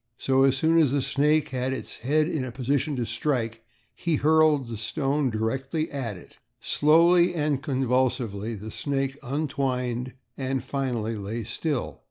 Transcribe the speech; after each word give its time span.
So, 0.17 0.45
as 0.45 0.57
soon 0.57 0.79
as 0.79 0.89
the 0.89 0.99
snake 1.03 1.49
had 1.49 1.73
its 1.73 1.97
head 1.97 2.27
in 2.27 2.43
a 2.43 2.51
position 2.51 2.95
to 2.95 3.05
strike 3.05 3.63
he 3.93 4.15
hurled 4.15 4.65
the 4.67 4.75
stone 4.75 5.29
directly 5.29 5.91
at 5.91 6.17
it. 6.17 6.39
Slowly 6.59 7.35
and 7.35 7.61
convulsively 7.61 8.55
the 8.55 8.71
snake 8.71 9.19
untwined 9.21 10.13
and 10.35 10.63
finally 10.63 11.17
lay 11.17 11.43
still. 11.43 11.99